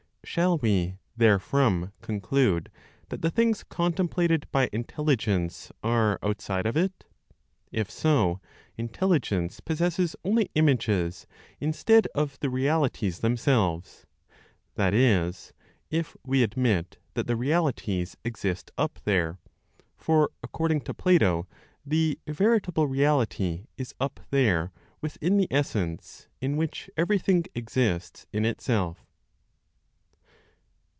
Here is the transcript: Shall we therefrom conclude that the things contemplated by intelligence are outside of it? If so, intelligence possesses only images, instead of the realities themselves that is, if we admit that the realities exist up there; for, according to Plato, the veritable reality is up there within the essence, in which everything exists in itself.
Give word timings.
Shall 0.23 0.59
we 0.59 0.97
therefrom 1.17 1.91
conclude 2.01 2.71
that 3.09 3.21
the 3.21 3.31
things 3.31 3.63
contemplated 3.63 4.47
by 4.49 4.69
intelligence 4.71 5.73
are 5.83 6.19
outside 6.23 6.65
of 6.65 6.77
it? 6.77 7.03
If 7.69 7.89
so, 7.91 8.39
intelligence 8.77 9.59
possesses 9.59 10.15
only 10.23 10.49
images, 10.55 11.27
instead 11.59 12.07
of 12.15 12.39
the 12.39 12.49
realities 12.49 13.19
themselves 13.19 14.05
that 14.75 14.93
is, 14.93 15.51
if 15.89 16.15
we 16.23 16.43
admit 16.43 16.97
that 17.15 17.27
the 17.27 17.35
realities 17.35 18.15
exist 18.23 18.71
up 18.77 18.99
there; 19.03 19.37
for, 19.97 20.29
according 20.41 20.81
to 20.81 20.93
Plato, 20.93 21.45
the 21.85 22.17
veritable 22.25 22.87
reality 22.87 23.65
is 23.75 23.93
up 23.99 24.21
there 24.29 24.71
within 25.01 25.35
the 25.35 25.47
essence, 25.51 26.27
in 26.39 26.55
which 26.55 26.89
everything 26.95 27.43
exists 27.53 28.27
in 28.31 28.45
itself. 28.45 29.03